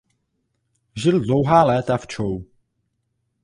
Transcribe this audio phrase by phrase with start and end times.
[0.95, 2.43] Žil dlouhá léta v Čou.